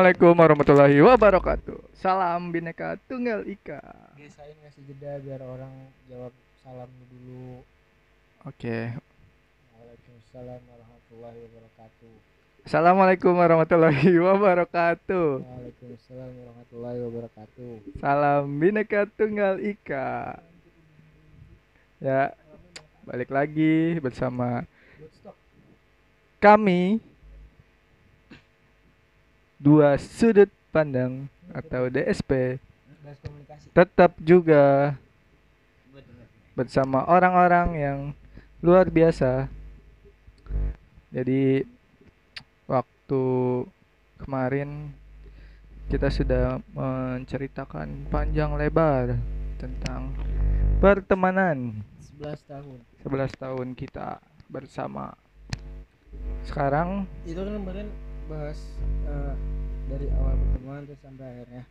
[0.00, 1.76] Assalamualaikum warahmatullahi wabarakatuh.
[2.00, 3.84] Salam bineka tunggal ika.
[4.16, 5.68] Biasain ngasih jeda biar orang
[6.08, 6.32] jawab
[6.64, 7.60] salam dulu.
[8.48, 8.96] Oke.
[9.76, 12.12] Waalaikumsalam warahmatullahi wabarakatuh.
[12.64, 15.28] Assalamualaikum warahmatullahi wabarakatuh.
[15.44, 17.72] Waalaikumsalam warahmatullahi wabarakatuh.
[18.00, 20.40] Salam bineka tunggal ika.
[22.00, 22.32] Ya,
[23.04, 24.64] balik lagi bersama
[26.40, 27.04] kami
[29.60, 32.56] dua sudut pandang atau DSP
[33.76, 34.96] tetap juga
[36.56, 37.98] bersama orang-orang yang
[38.64, 39.46] luar biasa.
[41.10, 41.64] Jadi
[42.64, 43.22] waktu
[44.22, 44.94] kemarin
[45.90, 49.18] kita sudah menceritakan panjang lebar
[49.58, 50.14] tentang
[50.78, 51.82] pertemanan
[52.20, 52.78] 11 tahun.
[53.02, 54.08] 11 tahun kita
[54.46, 55.16] bersama.
[56.46, 57.88] Sekarang Itu kan kemarin
[58.30, 58.58] bahas
[59.04, 59.34] eh,
[59.86, 61.64] dari awal pertemuan terus sampai akhirnya.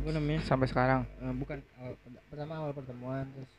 [0.00, 0.40] Apa namanya?
[0.42, 1.92] sampai sekarang Eh, bukan awal,
[2.26, 3.52] pertama awal pertemuan terus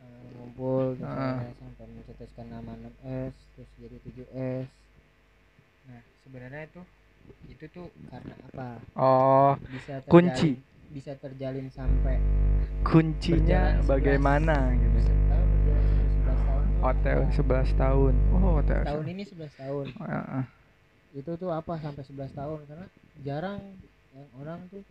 [0.00, 4.66] eh, ngumpul terus akhirnya sampai mencetuskan nama 6S terus jadi 7S.
[5.86, 6.80] Nah, sebenarnya itu
[7.44, 8.68] itu tuh karena apa?
[8.94, 10.50] oh Bisa terjalin, Kunci.
[10.88, 12.16] bisa terjalin sampai
[12.82, 13.90] kuncinya Berjalan 11.
[13.90, 14.98] bagaimana gitu.
[15.02, 16.64] tahun berjalan sampai 11 tahun.
[16.70, 17.34] tuh Hotel apa?
[17.34, 18.12] 11 tahun.
[18.32, 18.80] Oh, hotel.
[18.86, 19.84] tahun ini 11 tahun.
[19.92, 20.44] Heeh.
[21.16, 22.86] Itu tuh apa sampai 11 tahun karena
[23.24, 23.56] jarang
[24.12, 24.84] yang orang tuh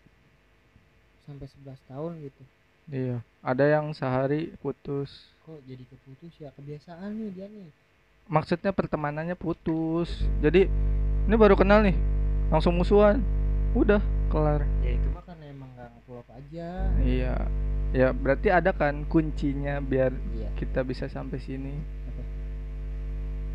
[1.30, 2.44] sampai 11 tahun gitu.
[2.86, 5.10] Iya, ada yang sehari putus.
[5.46, 7.70] Kok jadi keputus ya kebiasaan nih dia nih.
[8.26, 10.10] Maksudnya pertemanannya putus.
[10.42, 10.66] Jadi
[11.26, 11.98] ini baru kenal nih,
[12.50, 13.22] langsung musuhan.
[13.78, 14.02] Udah
[14.34, 14.66] kelar.
[14.82, 16.70] Ya itu mah karena emang gak ngeklop aja.
[17.06, 17.36] Iya.
[17.96, 20.50] Ya, berarti ada kan kuncinya biar Iya.
[20.58, 21.74] kita bisa sampai sini.
[22.10, 22.24] Apa?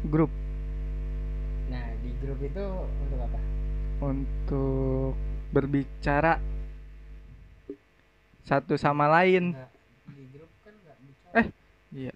[0.07, 0.31] Grup
[2.21, 3.39] grup itu untuk apa?
[4.01, 5.13] untuk
[5.53, 6.41] berbicara
[8.45, 9.71] satu sama lain, Nggak,
[10.11, 11.39] di grup kan nggak bicara.
[11.39, 11.47] Eh.
[11.91, 12.15] Tahu.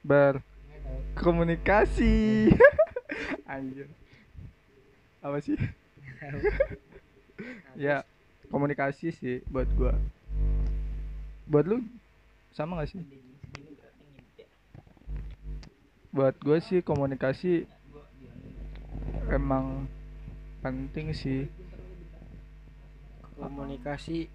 [0.00, 2.48] berkomunikasi.
[3.52, 3.88] Anjir.
[5.20, 5.56] Apa sih?
[5.56, 5.66] Nah,
[7.80, 8.04] Ya,
[8.52, 9.94] komunikasi sih buat gua.
[11.48, 11.82] Buat lu
[12.52, 13.00] sama gak sih?
[16.12, 17.66] Buat gue sih komunikasi
[19.30, 19.86] emang
[20.60, 21.48] penting sih.
[23.34, 24.28] komunikasi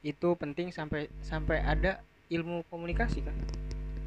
[0.00, 3.32] itu penting sampai sampai ada ilmu komunikasi kan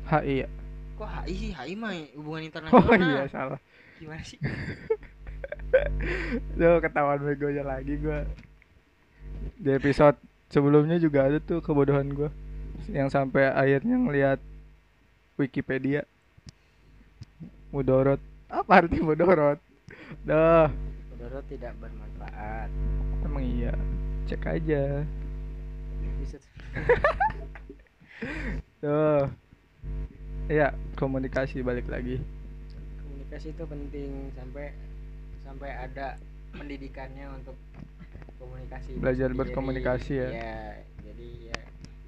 [0.09, 0.47] HI ya.
[0.93, 3.59] kok HI sih HI mah hubungan internasional Oh iya salah.
[3.97, 4.37] gimana sih
[6.53, 8.21] Tuh ketahuan begonya lagi gua.
[9.57, 10.13] Di episode
[10.47, 12.29] sebelumnya juga ada tuh kebodohan gua
[12.93, 14.39] yang sampai akhirnya ngelihat
[15.33, 16.05] Wikipedia.
[17.73, 18.21] Mudorot.
[18.53, 19.57] Apa arti mudorot?
[20.23, 20.67] Dah,
[21.09, 22.69] Saudara tidak bermanfaat
[23.23, 23.73] emang iya.
[24.25, 25.03] Cek aja.
[26.17, 26.37] bisa
[28.79, 29.25] Tuh.
[30.43, 32.19] Iya, komunikasi balik lagi.
[32.99, 34.75] komunikasi itu penting sampai
[35.39, 36.19] sampai ada
[36.51, 37.55] pendidikannya untuk
[38.37, 39.39] komunikasi Belajar sendiri.
[39.39, 40.29] berkomunikasi ya.
[40.29, 40.59] Iya,
[40.99, 41.59] jadi ya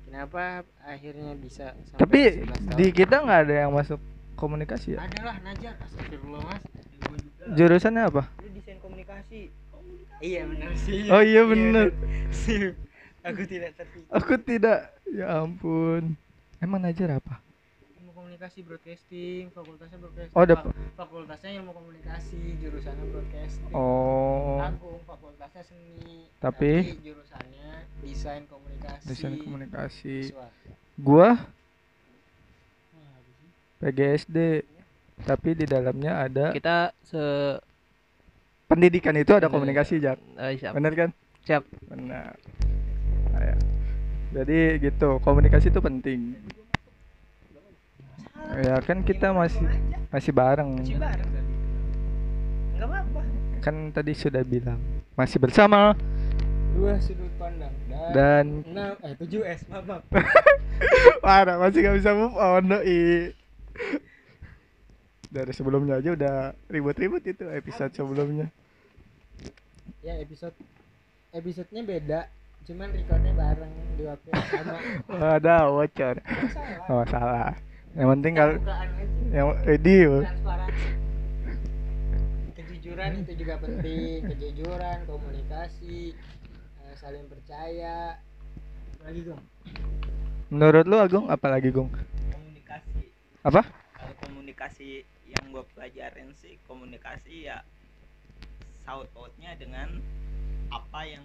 [0.04, 0.44] kenapa
[0.84, 2.76] akhirnya bisa sampai Tapi 11 tahun?
[2.76, 4.00] di kita nggak ada yang masuk
[4.36, 5.00] komunikasi ya.
[5.00, 6.64] adalah Najar astagfirullah mas
[7.48, 8.24] Jurusannya apa?
[8.40, 9.48] lu desain komunikasi
[10.18, 11.92] iya benar sih Oh iya bener.
[12.32, 12.74] Sip.
[13.22, 14.90] aku tidak terpikir Aku tidak.
[15.06, 16.16] Ya ampun.
[16.58, 17.40] Emang Najar apa?
[17.96, 25.00] ilmu komunikasi broadcasting fakultasnya broadcasting Oh, ada Fa- fakultasnya ilmu komunikasi jurusannya broadcasting Oh, Agung
[25.04, 27.70] fakultasnya seni Tapi- jurusannya
[28.02, 30.16] desain komunikasi desain komunikasi.
[30.30, 30.46] Siswa.
[30.96, 31.44] Gua ini.
[33.78, 34.38] PGSD.
[35.24, 37.24] Tapi di dalamnya ada kita se
[38.68, 39.54] pendidikan itu ada Iya.
[39.54, 40.18] komunikasi, Jak.
[40.36, 41.10] eh, siap Bener kan?
[41.46, 42.36] siap Benar.
[43.32, 43.56] Nah, ya.
[44.36, 46.36] Jadi gitu, komunikasi itu penting.
[48.60, 49.64] Ya kan kita masih
[50.12, 50.84] masih bareng.
[50.84, 51.52] Masih bareng tadi
[52.76, 53.22] nggak apa-apa
[53.64, 54.78] Kan tadi sudah bilang
[55.16, 55.96] masih bersama
[56.76, 60.04] dua sudut pandang dan, dan enam eh tujuh s maaf maaf.
[61.24, 63.32] parah masih gak bisa move on doi.
[65.36, 66.36] Dari sebelumnya aja udah
[66.72, 68.48] ribut-ribut itu episode sebelumnya.
[70.00, 70.54] ya episode
[71.36, 72.20] episodenya beda
[72.64, 74.78] cuman recordnya bareng di waktu yang sama
[75.36, 76.16] Ada bocor.
[76.24, 77.52] Nggak salah Oh salah.
[78.00, 78.56] Yang penting kalau
[79.36, 79.98] yang edi
[82.56, 86.16] kejujuran itu juga penting kejujuran komunikasi
[86.80, 88.16] eh, saling percaya
[89.04, 89.42] lagi dong
[90.48, 91.92] menurut lu Agung apa lagi Gung?
[92.32, 93.12] komunikasi
[93.44, 93.68] Apa?
[93.98, 95.04] kalau komunikasi
[95.56, 97.64] gue pelajarin sih komunikasi ya
[98.84, 100.04] saut pautnya dengan
[100.68, 101.24] apa yang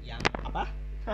[0.00, 0.64] yang apa?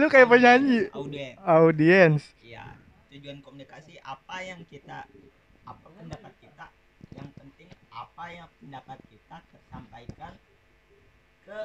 [0.00, 0.88] Lu kayak penyanyi.
[0.96, 2.32] Audien audiens.
[2.40, 2.64] Iya
[3.12, 5.04] tujuan komunikasi apa yang kita
[5.68, 6.72] apa pendapat kita?
[7.12, 10.32] Yang penting apa yang pendapat kita tersampaikan
[11.44, 11.60] ke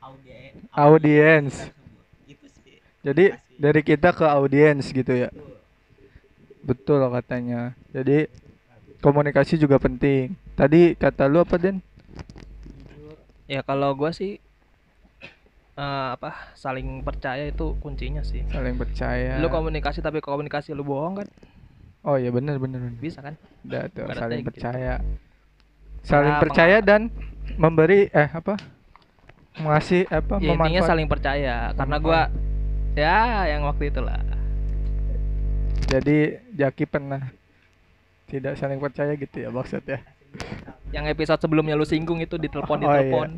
[0.00, 1.68] audien Audiens.
[1.68, 2.32] tersebut.
[2.32, 2.80] itu sih.
[3.04, 5.28] Jadi dari kita ke audiens gitu ya?
[5.28, 5.61] Betul.
[6.62, 7.74] Betul katanya.
[7.90, 8.30] Jadi
[9.02, 10.38] komunikasi juga penting.
[10.54, 11.82] Tadi kata lu apa Den?
[13.50, 14.38] Ya kalau gua sih
[15.76, 18.46] eh, apa saling percaya itu kuncinya sih.
[18.48, 19.42] Saling percaya.
[19.42, 21.28] Lu komunikasi tapi komunikasi lu bohong kan?
[22.02, 23.38] Oh iya benar benar bisa kan?
[23.66, 24.48] Udah tuh saling gitu.
[24.54, 25.02] percaya.
[26.02, 27.10] Saling Ya, percaya dan
[27.58, 28.58] memberi eh apa?
[29.58, 31.70] Mengasih apa ya intinya saling percaya.
[31.78, 32.30] Karena gua
[32.98, 34.18] ya yang waktu itulah.
[35.92, 37.26] Jadi Jaki pernah
[38.30, 39.98] tidak saling percaya gitu ya maksudnya
[40.92, 42.88] yang episode sebelumnya lu singgung itu ditelepon Oh, iya.
[43.04, 43.30] ditelepon.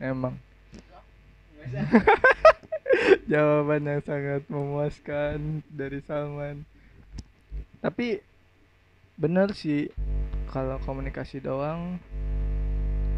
[0.00, 0.34] Emang.
[3.30, 6.66] Jawaban yang sangat memuaskan dari Salman.
[7.78, 8.18] Tapi
[9.14, 9.90] bener sih
[10.50, 12.00] kalau komunikasi doang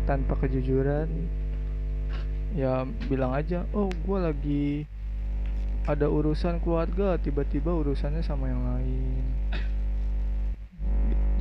[0.04, 1.08] tanpa kejujuran
[2.52, 4.84] ya bilang aja oh gua lagi
[5.82, 9.24] ada urusan keluarga tiba-tiba urusannya sama yang lain.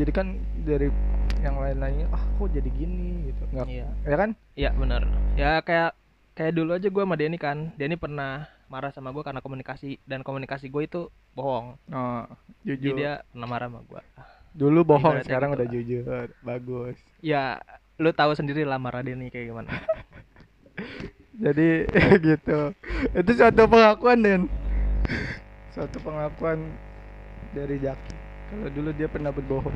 [0.02, 0.34] Jadi kan
[0.66, 0.90] dari
[1.46, 3.30] yang lain-lainnya ah kok jadi gini?
[3.30, 3.44] Gitu.
[3.54, 3.88] Nggak iya.
[4.06, 4.30] ya kan?
[4.58, 5.02] Iya bener
[5.38, 5.92] ya kayak
[6.34, 7.70] kayak dulu aja gua sama Denny kan.
[7.78, 11.02] Denny pernah marah sama gua karena komunikasi dan komunikasi gue itu
[11.38, 11.78] bohong.
[11.92, 12.24] Oh,
[12.66, 12.98] jadi jujur.
[12.98, 14.02] dia pernah marah sama gua.
[14.52, 15.74] Dulu bohong Ibaratnya sekarang gitu udah lah.
[15.76, 16.28] jujur.
[16.42, 16.98] Bagus.
[17.22, 17.44] Ya
[18.02, 19.70] lu tahu sendiri lah marah Denny kayak gimana
[21.42, 21.90] jadi
[22.30, 22.60] gitu.
[23.18, 24.42] Itu suatu pengakuan Den
[25.74, 26.62] suatu pengakuan
[27.58, 28.16] dari Jaki.
[28.54, 29.74] Kalau dulu dia pernah berbohong.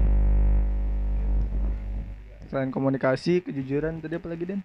[2.52, 4.62] Selain komunikasi kejujuran tadi apa lagi Den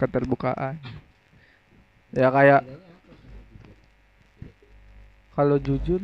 [0.00, 0.80] keterbukaan.
[2.16, 2.64] Ya kayak
[5.36, 6.00] kalau jujur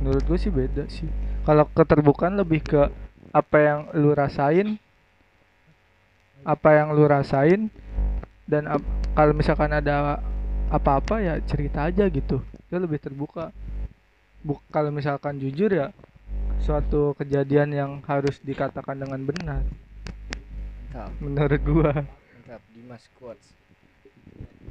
[0.00, 1.10] menurut gue sih beda sih.
[1.42, 2.82] Kalau keterbukaan lebih ke
[3.32, 4.78] apa yang lu rasain
[6.42, 7.70] apa yang lu rasain
[8.50, 8.66] dan
[9.14, 10.18] kalau misalkan ada
[10.72, 12.42] apa-apa ya cerita aja gitu.
[12.68, 13.52] Itu lebih terbuka.
[14.42, 15.94] Buk kalau misalkan jujur ya
[16.62, 19.62] suatu kejadian yang harus dikatakan dengan benar.
[20.90, 21.10] Mantap.
[21.22, 21.92] Menurut gua.
[22.02, 23.46] Mantap Dimas quotes.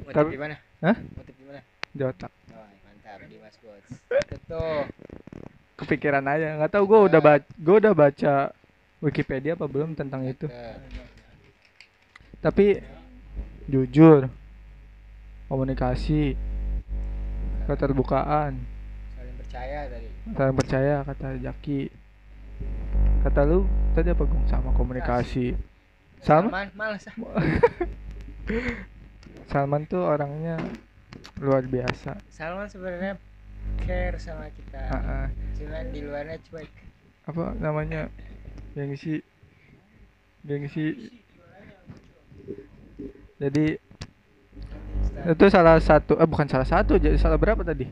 [0.03, 0.97] Motif Tapi- di mana Hah?
[0.97, 2.31] motif di mana di otak.
[2.51, 3.89] Oh mantap Dimas quotes.
[4.11, 4.83] Itu tuh.
[5.81, 8.33] Kepikiran aja nggak tahu gua udah baca gua udah baca
[9.01, 10.45] Wikipedia apa belum tentang itu.
[12.41, 12.81] Tapi
[13.69, 14.25] jujur
[15.45, 16.33] komunikasi
[17.69, 18.57] keterbukaan.
[19.13, 20.09] Saling percaya tadi.
[20.33, 21.93] Saling percaya kata Jaki
[23.21, 25.53] kata lu tadi apa Gung sama komunikasi.
[26.21, 26.69] Sama Salman?
[26.73, 27.05] Males.
[27.05, 27.13] Ah
[29.53, 30.57] Salman tuh orangnya
[31.37, 32.17] luar biasa.
[32.33, 33.21] Salman sebenarnya
[33.85, 34.81] care sama kita.
[34.81, 35.25] Ah, ah.
[35.57, 36.69] cuman di luarnya cuek.
[37.29, 38.09] Apa namanya?
[38.73, 39.21] Gengsi.
[40.41, 41.20] Gengsi
[43.41, 43.81] jadi
[45.33, 47.89] itu salah satu eh bukan salah satu jadi salah berapa tadi?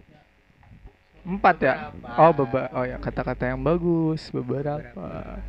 [1.25, 1.89] Empat ya?
[1.89, 2.21] Beberapa.
[2.21, 5.41] oh beba oh ya kata-kata yang bagus beberapa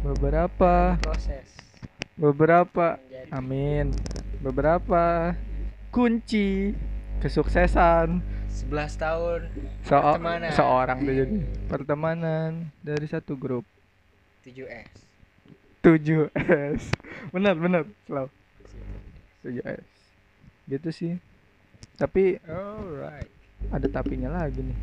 [0.00, 0.96] beberapa.
[0.98, 1.46] Proses.
[2.16, 2.96] Beberapa.
[3.28, 3.92] Amin.
[4.40, 5.36] Beberapa.
[5.92, 6.72] Kunci
[7.20, 8.24] kesuksesan.
[8.52, 9.40] 11 tahun
[9.80, 10.50] so Pertemanan.
[10.52, 11.36] seorang tuh jadi
[11.72, 12.50] pertemanan
[12.84, 13.64] dari satu grup.
[14.44, 15.08] 7S
[15.80, 16.82] 7S
[17.34, 18.28] benar benar slow
[19.42, 19.84] 7S
[20.70, 21.12] gitu sih.
[21.98, 23.28] Tapi alright.
[23.74, 24.78] ada tapinya lagi nih.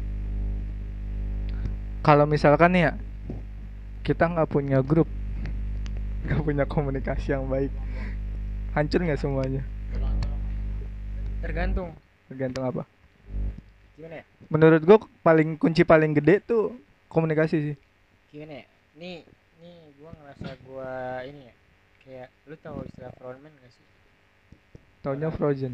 [2.04, 2.94] Kalau misalkan nih ya
[4.04, 5.08] kita nggak punya grup
[6.28, 7.72] nggak punya komunikasi yang baik
[8.75, 9.63] hancur nggak semuanya?
[11.39, 11.96] Tergantung.
[12.28, 12.84] Tergantung apa?
[13.96, 14.25] Gimana ya?
[14.51, 16.75] Menurut gua paling kunci paling gede tuh
[17.08, 17.75] komunikasi sih.
[18.32, 18.66] Gimana ya?
[19.00, 19.18] Nih
[19.63, 20.92] nih gua ngerasa gua
[21.28, 21.54] ini ya
[22.10, 23.86] kayak lu tahu istilah frontman gak sih
[25.01, 25.74] taunya frozen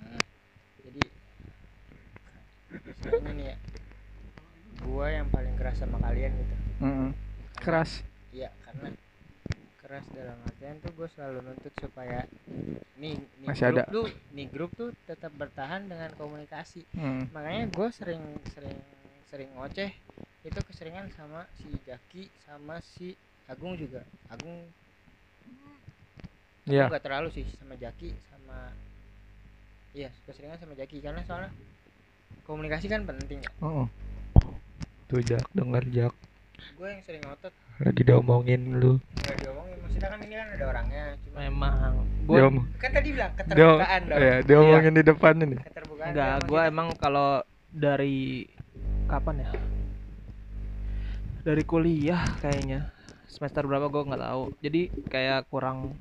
[0.00, 0.22] Nah,
[0.80, 1.02] jadi
[2.70, 3.56] misalnya nih ya
[4.80, 7.10] gua yang paling keras sama kalian gitu Mm-mm.
[7.60, 7.90] keras
[8.32, 8.88] iya karena
[9.82, 12.22] keras dalam artian tuh gue selalu nuntut supaya
[12.94, 13.84] nih, nih Masih grup ada.
[13.90, 17.32] tuh nih grup tuh tetap bertahan dengan komunikasi Mm.
[17.34, 18.22] makanya gue sering
[18.54, 18.78] sering
[19.28, 19.90] sering ngoceh
[20.40, 23.12] itu keseringan sama si Jaki sama si
[23.46, 24.70] Agung juga Agung
[26.62, 26.86] Iya.
[26.86, 28.58] nggak terlalu sih sama Jaki sama
[29.92, 30.98] iya keseringan sama Jaki.
[30.98, 31.50] Karena soalnya
[32.42, 33.40] komunikasi kan penting.
[33.40, 33.86] Ya Oh.
[35.06, 36.14] Tuh Jak, dengar Jak.
[36.76, 37.50] gue yang sering ngotot.
[37.78, 39.00] Lagi diomongin lu.
[39.16, 41.94] Nggak diomongin maksudnya kan ini kan ada orangnya cuma memang.
[42.22, 44.18] Gue Diom- kan tadi bilang dia, keterbukaan dong.
[44.20, 45.56] ya, diomongin di depan ini.
[45.58, 47.28] Keterbukaan enggak kan gue maksudnya- emang kalau
[47.66, 48.44] dari
[49.06, 49.50] kapan ya?
[51.40, 52.92] Dari kuliah kayaknya.
[53.26, 54.42] Semester berapa gue nggak tahu.
[54.60, 55.96] Jadi kayak kurang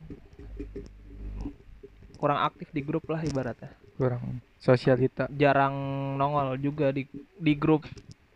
[2.19, 3.71] kurang aktif di grup lah ibaratnya.
[3.95, 4.43] Kurang.
[4.59, 5.73] Sosialita jarang
[6.19, 7.07] nongol juga di
[7.39, 7.87] di grup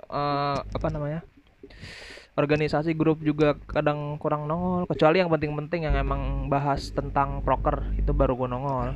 [0.07, 1.19] eh, apa namanya
[2.33, 4.89] organisasi grup juga kadang kurang nongol.
[4.89, 8.89] Kecuali yang penting-penting yang emang bahas tentang proker itu baru gue nongol.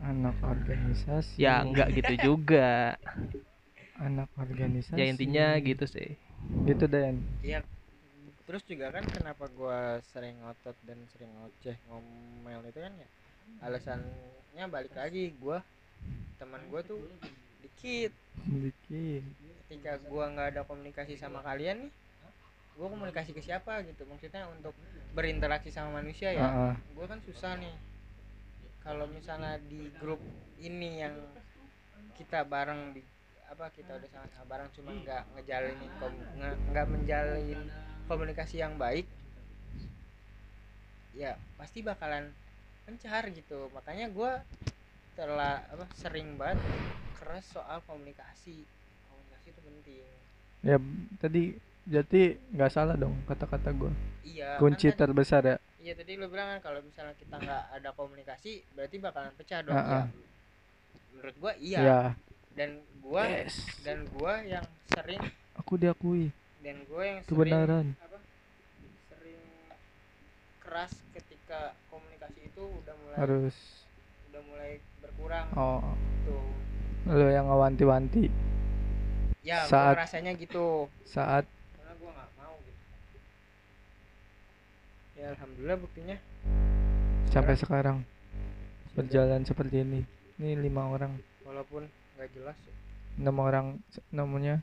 [0.00, 1.40] Anak organisasi.
[1.40, 2.96] Ya enggak gitu juga.
[4.00, 4.96] Anak organisasi.
[4.96, 6.16] Ya intinya gitu sih.
[6.64, 7.64] Gitu Dan Iya.
[8.48, 13.08] Terus juga kan kenapa gua sering ngotot dan sering ngoceh ngomel itu kan ya
[13.60, 15.60] alasannya balik lagi gua
[16.40, 17.00] teman gua tuh
[17.60, 18.12] dikit.
[18.48, 19.22] Dikit.
[19.68, 21.92] Ketika gua nggak ada komunikasi sama kalian nih
[22.78, 24.08] gua komunikasi ke siapa gitu?
[24.08, 24.72] Maksudnya untuk
[25.12, 26.74] berinteraksi sama manusia ya Ah, ah.
[26.96, 27.74] gua kan susah nih.
[28.80, 30.20] Kalau misalnya di grup
[30.56, 31.12] ini yang
[32.16, 33.04] kita bareng di
[33.50, 35.76] apa kita udah sama-sama bareng cuma nggak ngejalin
[36.70, 37.60] nggak menjalin
[38.06, 39.10] komunikasi yang baik
[41.18, 42.30] ya pasti bakalan
[42.86, 44.42] pencar gitu makanya gua
[45.14, 46.58] telah apa sering banget
[47.20, 48.64] keras soal komunikasi
[49.08, 49.96] komunikasi itu penting
[50.64, 50.76] ya
[51.20, 51.42] tadi
[51.84, 52.22] jadi
[52.54, 53.92] nggak salah dong kata-kata gua
[54.24, 57.64] iya kunci kan tadi- terbesar ya Iya tadi lu bilang kan kalau misalnya kita nggak
[57.72, 59.72] ada komunikasi berarti bakalan pecah dong.
[59.72, 60.12] Ya.
[61.16, 61.78] Menurut gua iya.
[61.80, 62.00] ya
[62.52, 64.60] Dan gua yes dan gua yang
[64.92, 65.24] sering
[65.56, 66.28] aku diakui
[66.60, 68.20] dan gua yang sering kebenaran apa?
[69.08, 69.40] Sering
[70.60, 71.72] keras ketika
[72.60, 73.56] itu udah mulai harus
[74.28, 75.80] udah mulai berkurang oh
[76.22, 76.44] tuh.
[77.08, 78.28] lo yang ngewanti-wanti
[79.40, 80.84] Ya Saat- rasanya gitu.
[81.02, 82.80] saat Karena gua nggak mau gitu.
[85.16, 86.16] Ya alhamdulillah buktinya
[87.26, 88.04] sampai sekarang
[88.92, 90.04] berjalan seperti ini
[90.36, 92.74] ini lima orang walaupun nggak jelas ya.
[93.16, 93.66] enam orang
[94.10, 94.60] namanya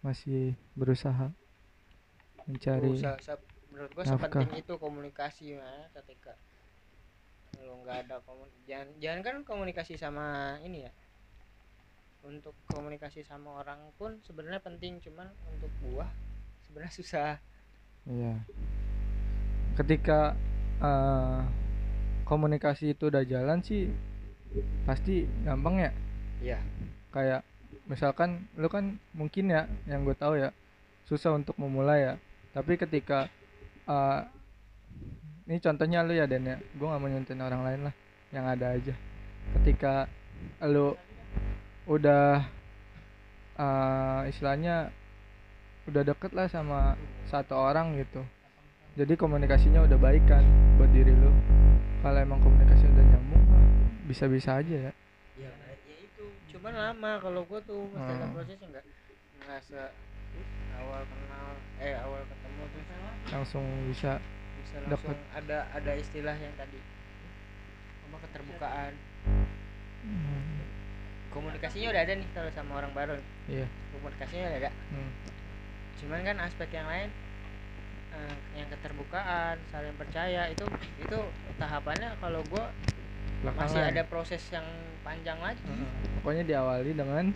[0.00, 1.30] masih berusaha
[2.44, 3.38] mencari Berusaha-
[3.70, 4.18] menurut gua nafkah.
[4.42, 6.34] sepenting itu komunikasi ya ketika
[7.62, 10.92] lo nggak ada komun jangan jangan kan komunikasi sama ini ya
[12.26, 16.10] untuk komunikasi sama orang pun sebenarnya penting cuman untuk gua
[16.66, 17.38] sebenarnya susah
[18.06, 18.34] Iya.
[19.74, 20.38] Ketika
[20.78, 21.40] eh,
[22.22, 23.90] komunikasi itu udah jalan sih
[24.86, 25.92] pasti gampang ya.
[26.40, 26.58] Iya.
[27.10, 27.42] Kayak
[27.90, 30.54] misalkan lu kan mungkin ya yang gue tahu ya
[31.10, 32.14] susah untuk memulai ya.
[32.54, 33.26] Tapi ketika
[33.90, 34.20] eh,
[35.46, 37.94] ini contohnya lu ya Dan ya, gue nggak mau nyontohin orang lain lah,
[38.34, 38.94] yang ada aja.
[39.58, 40.10] Ketika
[40.66, 40.98] lu
[41.86, 42.42] udah
[43.56, 44.90] eh, istilahnya
[45.86, 46.98] udah deket lah sama
[47.30, 48.26] satu orang gitu.
[48.96, 50.42] Jadi komunikasinya udah baik kan
[50.80, 51.30] buat diri lu.
[52.02, 53.44] Kalau emang komunikasi udah nyambung
[54.06, 54.92] bisa-bisa aja ya.
[55.38, 56.26] Ya, ya itu.
[56.54, 58.34] Cuman lama kalau gua tuh masih ada Hmm.
[58.34, 58.84] prosesnya nggak
[59.46, 59.82] nggak se
[60.78, 61.48] awal kenal
[61.80, 62.86] eh awal ketemu terus
[63.30, 64.12] langsung bisa
[64.66, 66.82] bisa langsung ada ada istilah yang tadi.
[68.10, 68.92] Apa keterbukaan.
[70.06, 70.62] Hmm,
[71.30, 73.66] komunikasinya udah ada nih kalau sama orang baru iya.
[73.94, 74.70] Komunikasinya udah ada.
[74.90, 75.10] Hmm,
[76.02, 77.10] cuman kan aspek yang lain
[78.14, 80.66] eh, yang keterbukaan saling percaya itu
[80.98, 81.18] itu
[81.58, 82.70] tahapannya kalau gua
[83.54, 84.66] masih ada proses yang
[85.06, 85.62] panjang lagi.
[85.62, 85.90] Heeh.
[86.22, 87.30] pokoknya diawali dengan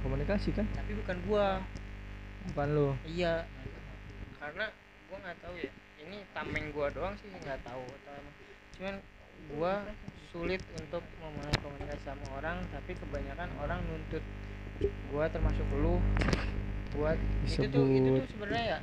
[0.00, 0.64] komunikasi kan?
[0.72, 1.60] Tapi bukan gua.
[2.52, 2.88] Bukan lu.
[3.04, 3.44] Iya.
[4.40, 4.72] Karena
[5.12, 7.82] gua nggak tahu ya ini tameng gua doang sih nggak tahu.
[7.82, 8.34] Atau emang
[8.74, 8.94] cuman
[9.50, 9.72] gua
[10.30, 14.22] sulit untuk memulai komunikasi sama orang tapi kebanyakan orang nuntut
[15.08, 15.98] gua termasuk lu
[16.90, 18.20] buat itu tuh itu Disebut.
[18.20, 18.78] tuh sebenarnya ya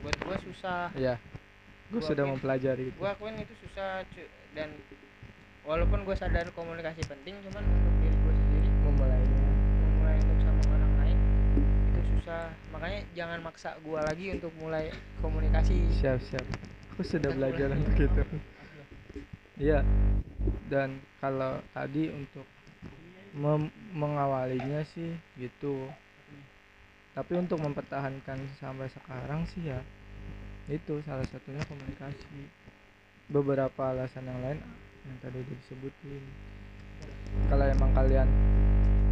[0.00, 0.88] buat gua susah.
[0.94, 1.14] Iya.
[1.86, 2.96] Gue Gua sudah akuin- mempelajari itu.
[2.96, 4.68] gua akuin itu susah cu- dan
[5.62, 8.68] walaupun gua sadar komunikasi penting cuman untuk diri gua sendiri.
[8.80, 9.26] Memulainya.
[9.26, 9.35] memulai
[12.14, 12.50] susah.
[12.70, 15.74] Makanya jangan maksa gua lagi untuk mulai komunikasi.
[15.98, 16.46] Siap siap.
[16.94, 17.80] Aku sudah Kita belajar mulai.
[17.82, 18.22] untuk itu.
[19.56, 19.80] Iya.
[20.70, 22.46] Dan kalau tadi untuk
[23.34, 25.90] mem- mengawalinya sih gitu.
[27.16, 29.80] Tapi untuk mempertahankan sampai sekarang sih ya
[30.68, 32.50] itu salah satunya komunikasi.
[33.32, 34.58] Beberapa alasan yang lain
[35.06, 36.24] yang tadi udah disebutin.
[37.48, 38.28] Kalau emang kalian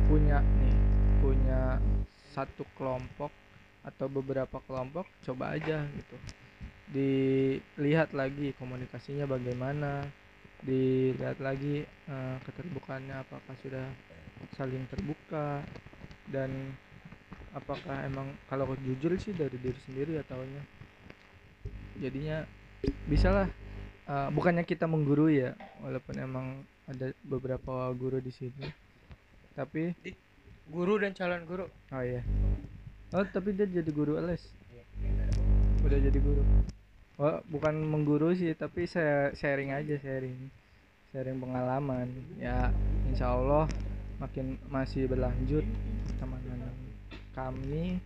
[0.05, 0.77] punya nih
[1.25, 1.81] punya
[2.35, 3.31] satu kelompok
[3.87, 6.17] atau beberapa kelompok coba aja gitu.
[6.91, 10.03] Dilihat lagi komunikasinya bagaimana
[10.64, 13.87] dilihat lagi eh, keterbukaannya apakah sudah
[14.57, 15.62] saling terbuka
[16.33, 16.50] dan
[17.55, 20.62] apakah emang kalau jujur sih dari diri sendiri ya taunya.
[22.00, 22.43] Jadinya
[23.07, 23.47] bisalah
[24.09, 25.53] eh, bukannya kita menggurui ya
[25.85, 26.47] walaupun emang
[26.88, 28.64] ada beberapa guru di sini.
[29.55, 29.95] Tapi
[30.73, 31.66] guru dan calon guru.
[31.92, 32.25] Oh iya.
[33.12, 34.40] Oh tapi dia jadi guru les
[35.85, 36.42] udah jadi guru?
[37.21, 40.49] Oh bukan mengguru sih tapi saya sharing aja sharing.
[41.12, 42.09] Sharing pengalaman.
[42.40, 42.73] Ya
[43.09, 43.68] insya Allah
[44.16, 45.64] makin masih berlanjut
[46.09, 46.73] pertemanan
[47.37, 48.00] kami.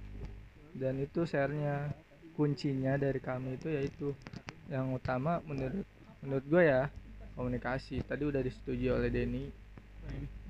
[0.74, 1.90] Dan itu sharenya.
[2.38, 4.14] Kuncinya dari kami itu yaitu
[4.70, 5.82] yang utama menurut
[6.22, 6.86] menurut gue ya
[7.34, 7.98] komunikasi.
[8.06, 9.50] Tadi udah disetujui oleh Denny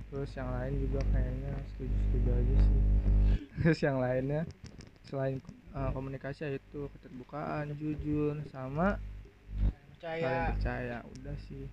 [0.08, 2.80] terus yang lain juga kayaknya setuju setuju aja sih.
[3.58, 4.42] Terus yang lainnya
[5.04, 5.36] selain
[5.76, 8.96] uh, komunikasi yaitu keterbukaan jujur sama
[9.60, 10.96] saling percaya percaya.
[11.18, 11.64] Udah sih.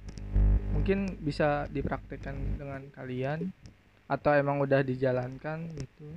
[0.75, 3.55] Mungkin bisa dipraktekkan dengan kalian
[4.11, 6.07] atau emang udah dijalankan gitu.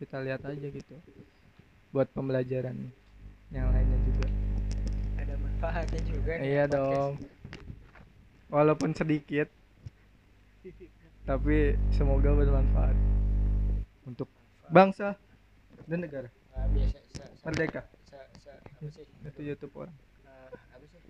[0.00, 0.96] Kita lihat aja gitu.
[1.92, 2.76] Buat pembelajaran
[3.52, 4.28] yang lainnya juga.
[5.20, 6.76] Ada manfaatnya juga nih iya podcast.
[6.76, 7.12] dong.
[8.48, 9.57] Walaupun sedikit
[11.28, 12.96] tapi semoga bermanfaat.
[14.08, 14.32] Untuk
[14.72, 15.12] bangsa
[15.84, 16.32] dan negara.
[16.72, 17.84] Biasa se, se, merdeka.
[18.08, 19.04] se, se, apa sih?
[19.22, 19.92] Itu YouTube orang.
[20.72, 21.00] Apa sih?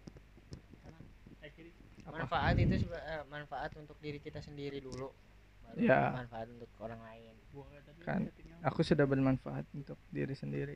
[2.08, 5.14] Manfaat itu eh, manfaat untuk diri kita sendiri dulu.
[5.68, 6.10] Baru Ya.
[6.10, 7.32] manfaat untuk orang lain.
[8.02, 8.26] Kan
[8.64, 10.74] aku sudah bermanfaat untuk diri sendiri.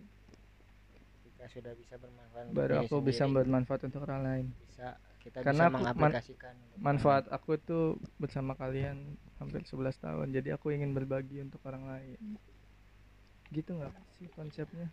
[1.27, 4.47] Kita sudah bisa bermanfaat untuk baru aku bisa sendiri, bermanfaat untuk orang lain.
[4.63, 4.95] Bisa.
[5.23, 6.15] Kita Karena bisa aku man-
[6.83, 12.39] manfaat aku tuh bersama kalian hampir 11 tahun jadi aku ingin berbagi untuk orang lain.
[13.51, 14.87] Gitu nggak sih konsepnya?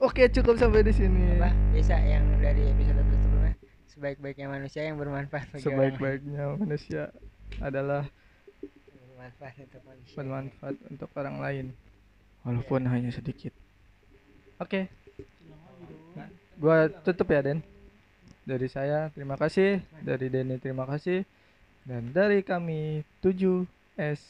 [0.00, 1.40] Oke cukup sampai di sini.
[1.40, 1.50] Apa?
[1.72, 3.54] Bisa yang dari episode sebelumnya?
[3.90, 5.66] Sebaik-baiknya manusia yang bermanfaat bagi orang lain.
[5.66, 7.02] sebaik-baiknya manusia
[7.58, 8.02] adalah
[8.62, 10.14] bermanfaat untuk manusia.
[10.16, 11.66] bermanfaat untuk orang lain.
[12.44, 13.52] Walaupun hanya sedikit.
[14.60, 14.88] Oke.
[16.60, 17.60] Gua tutup ya Den.
[18.44, 19.84] Dari saya terima kasih.
[20.00, 21.24] Dari Denny terima kasih
[21.84, 24.20] dan dari kami 7S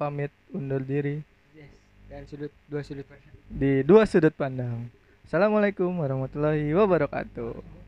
[0.00, 1.20] pamit undur diri.
[1.52, 1.72] Yes.
[2.08, 3.34] dan sudut dua sudut pandang.
[3.48, 4.88] Di dua sudut pandang.
[5.28, 7.79] Assalamualaikum warahmatullahi wabarakatuh